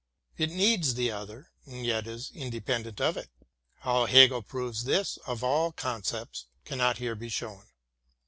It 0.35 0.49
needs 0.49 0.95
the 0.95 1.11
other, 1.11 1.51
and 1.67 1.85
yet 1.85 2.07
is 2.07 2.31
independent 2.33 2.99
of 2.99 3.17
it. 3.17 3.29
How 3.81 4.07
Hegel 4.07 4.41
proves 4.41 4.85
this 4.85 5.17
of 5.27 5.43
all 5.43 5.71
concepts, 5.71 6.47
cannot 6.65 6.97
here 6.97 7.13
be 7.13 7.29
shown. 7.29 7.67